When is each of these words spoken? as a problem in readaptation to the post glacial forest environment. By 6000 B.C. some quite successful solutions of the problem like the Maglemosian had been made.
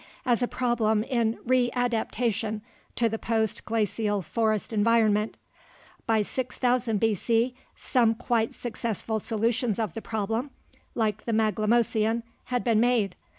as 0.25 0.41
a 0.41 0.47
problem 0.47 1.03
in 1.03 1.37
readaptation 1.45 2.61
to 2.95 3.07
the 3.07 3.19
post 3.19 3.65
glacial 3.65 4.23
forest 4.23 4.73
environment. 4.73 5.37
By 6.07 6.23
6000 6.23 6.99
B.C. 6.99 7.53
some 7.75 8.15
quite 8.15 8.55
successful 8.55 9.19
solutions 9.19 9.77
of 9.77 9.93
the 9.93 10.01
problem 10.01 10.49
like 10.95 11.25
the 11.25 11.33
Maglemosian 11.33 12.23
had 12.45 12.63
been 12.63 12.79
made. 12.79 13.15